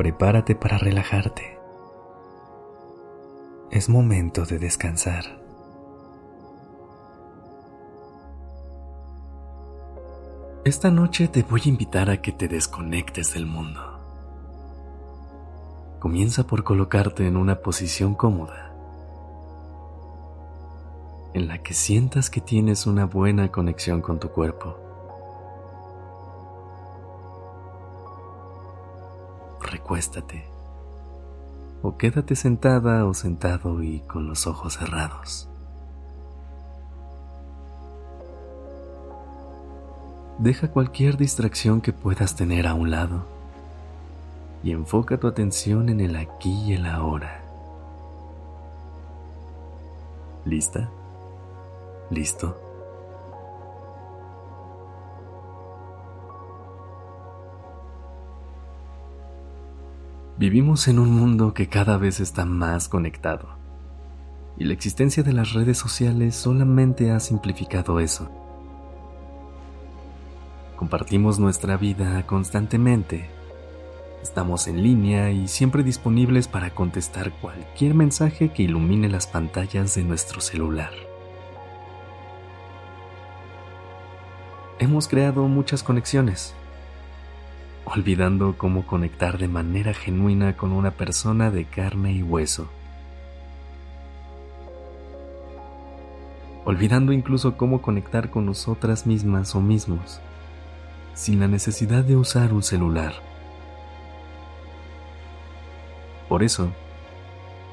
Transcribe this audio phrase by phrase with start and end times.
[0.00, 1.58] Prepárate para relajarte.
[3.70, 5.24] Es momento de descansar.
[10.64, 13.82] Esta noche te voy a invitar a que te desconectes del mundo.
[15.98, 18.74] Comienza por colocarte en una posición cómoda,
[21.34, 24.89] en la que sientas que tienes una buena conexión con tu cuerpo.
[29.90, 30.44] Recuéstate
[31.82, 35.48] o quédate sentada o sentado y con los ojos cerrados.
[40.38, 43.24] Deja cualquier distracción que puedas tener a un lado
[44.62, 47.42] y enfoca tu atención en el aquí y el ahora.
[50.44, 50.88] ¿Lista?
[52.10, 52.69] ¿Listo?
[60.40, 63.46] Vivimos en un mundo que cada vez está más conectado
[64.56, 68.30] y la existencia de las redes sociales solamente ha simplificado eso.
[70.76, 73.28] Compartimos nuestra vida constantemente.
[74.22, 80.04] Estamos en línea y siempre disponibles para contestar cualquier mensaje que ilumine las pantallas de
[80.04, 80.92] nuestro celular.
[84.78, 86.54] Hemos creado muchas conexiones,
[87.84, 92.68] olvidando cómo conectar de manera genuina con una persona de carne y hueso.
[96.64, 100.20] Olvidando incluso cómo conectar con nosotras mismas o mismos
[101.14, 103.12] sin la necesidad de usar un celular.
[106.28, 106.70] Por eso,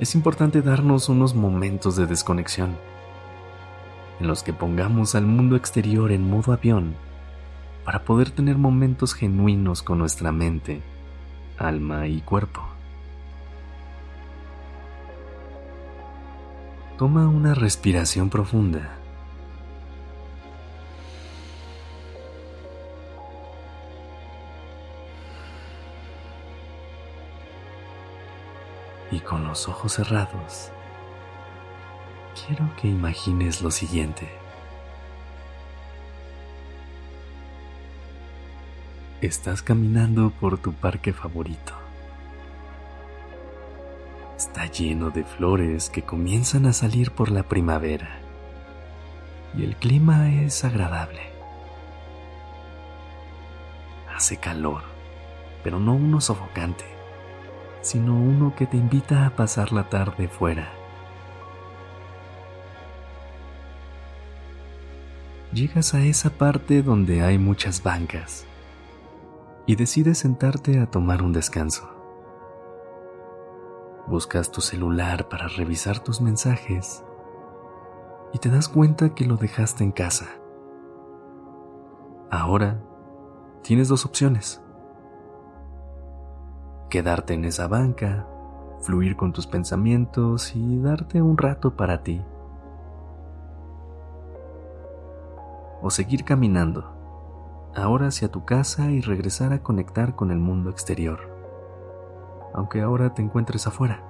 [0.00, 2.76] es importante darnos unos momentos de desconexión,
[4.20, 6.96] en los que pongamos al mundo exterior en modo avión
[7.88, 10.82] para poder tener momentos genuinos con nuestra mente,
[11.56, 12.62] alma y cuerpo.
[16.98, 18.94] Toma una respiración profunda
[29.10, 30.70] y con los ojos cerrados,
[32.34, 34.28] quiero que imagines lo siguiente.
[39.20, 41.72] Estás caminando por tu parque favorito.
[44.36, 48.20] Está lleno de flores que comienzan a salir por la primavera
[49.56, 51.22] y el clima es agradable.
[54.14, 54.82] Hace calor,
[55.64, 56.84] pero no uno sofocante
[57.80, 60.70] sino uno que te invita a pasar la tarde fuera.
[65.52, 68.44] Llegas a esa parte donde hay muchas bancas
[69.68, 71.90] y decides sentarte a tomar un descanso.
[74.06, 77.04] Buscas tu celular para revisar tus mensajes
[78.32, 80.24] y te das cuenta que lo dejaste en casa.
[82.30, 82.80] Ahora
[83.62, 84.62] tienes dos opciones
[86.88, 88.26] quedarte en esa banca,
[88.80, 92.22] fluir con tus pensamientos y darte un rato para ti.
[95.82, 96.97] O seguir caminando,
[97.74, 101.20] ahora hacia tu casa y regresar a conectar con el mundo exterior,
[102.54, 104.02] aunque ahora te encuentres afuera.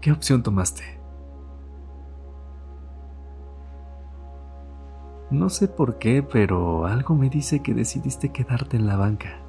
[0.00, 0.98] ¿Qué opción tomaste?
[5.30, 9.40] No sé por qué, pero algo me dice que decidiste quedarte en la banca.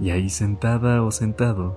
[0.00, 1.76] Y ahí sentada o sentado,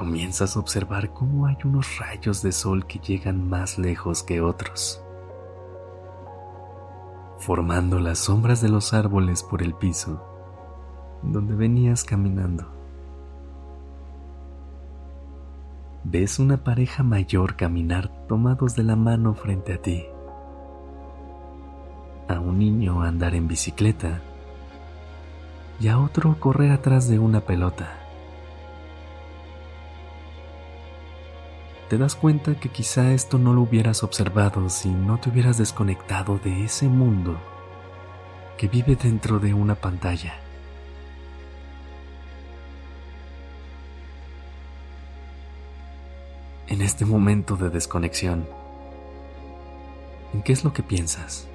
[0.00, 5.04] comienzas a observar cómo hay unos rayos de sol que llegan más lejos que otros,
[7.36, 10.24] formando las sombras de los árboles por el piso
[11.22, 12.64] donde venías caminando.
[16.04, 20.06] Ves una pareja mayor caminar tomados de la mano frente a ti
[22.26, 24.22] a un niño andar en bicicleta
[25.78, 27.99] y a otro correr atrás de una pelota.
[31.90, 36.38] Te das cuenta que quizá esto no lo hubieras observado si no te hubieras desconectado
[36.38, 37.36] de ese mundo
[38.56, 40.34] que vive dentro de una pantalla.
[46.68, 48.46] En este momento de desconexión,
[50.32, 51.49] ¿en qué es lo que piensas?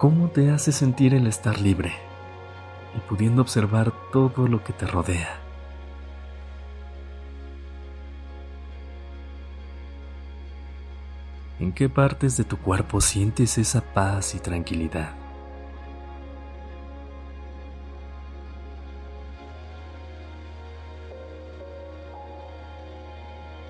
[0.00, 1.92] ¿Cómo te hace sentir el estar libre
[2.96, 5.38] y pudiendo observar todo lo que te rodea?
[11.58, 15.12] ¿En qué partes de tu cuerpo sientes esa paz y tranquilidad?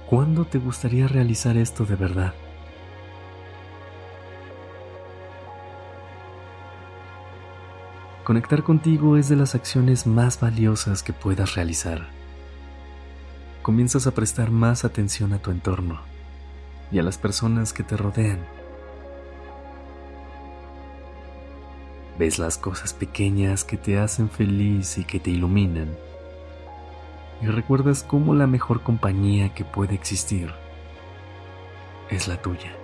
[0.08, 2.34] ¿Cuándo te gustaría realizar esto de verdad?
[8.30, 12.06] Conectar contigo es de las acciones más valiosas que puedas realizar.
[13.60, 15.98] Comienzas a prestar más atención a tu entorno
[16.92, 18.38] y a las personas que te rodean.
[22.20, 25.88] Ves las cosas pequeñas que te hacen feliz y que te iluminan.
[27.42, 30.52] Y recuerdas cómo la mejor compañía que puede existir
[32.10, 32.79] es la tuya.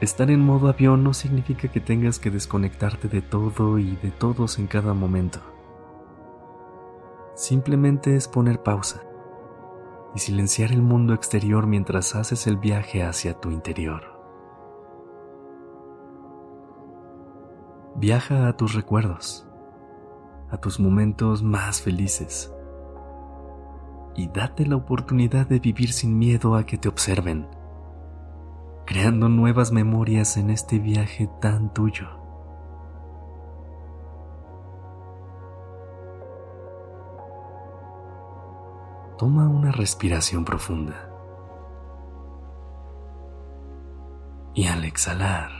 [0.00, 4.60] Estar en modo avión no significa que tengas que desconectarte de todo y de todos
[4.60, 5.40] en cada momento.
[7.34, 9.02] Simplemente es poner pausa
[10.14, 14.16] y silenciar el mundo exterior mientras haces el viaje hacia tu interior.
[17.96, 19.48] Viaja a tus recuerdos,
[20.48, 22.54] a tus momentos más felices
[24.14, 27.57] y date la oportunidad de vivir sin miedo a que te observen
[28.88, 32.08] creando nuevas memorias en este viaje tan tuyo.
[39.18, 41.10] Toma una respiración profunda.
[44.54, 45.50] Y al exhalar,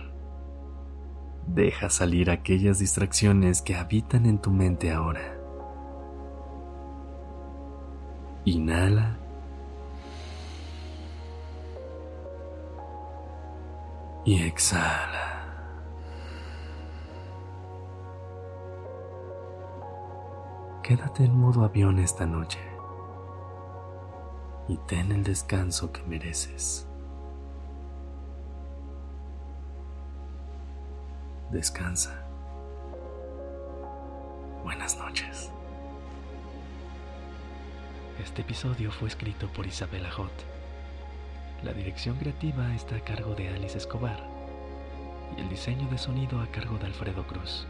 [1.47, 5.39] deja salir aquellas distracciones que habitan en tu mente ahora.
[8.47, 9.18] Inhala
[14.25, 15.39] y exhala.
[20.83, 22.59] Quédate en modo avión esta noche
[24.69, 26.87] y ten el descanso que mereces.
[31.51, 32.25] Descansa.
[34.63, 35.51] Buenas noches.
[38.23, 40.58] Este episodio fue escrito por Isabela Hot
[41.63, 44.23] la dirección creativa está a cargo de Alice Escobar
[45.37, 47.67] y el diseño de sonido a cargo de Alfredo Cruz.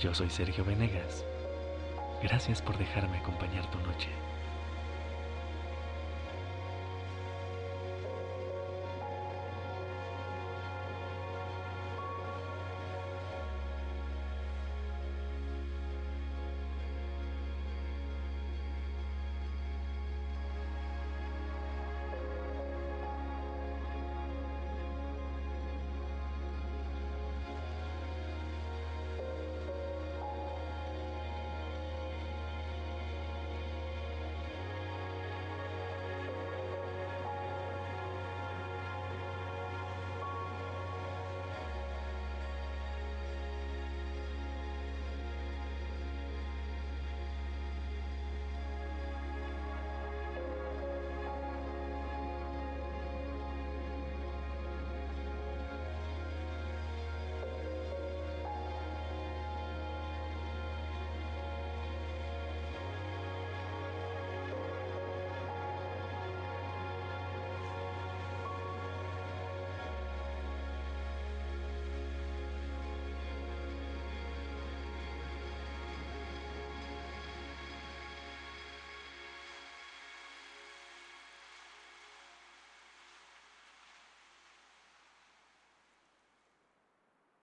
[0.00, 1.24] Yo soy Sergio Venegas.
[2.22, 4.08] Gracias por dejarme acompañar tu noche.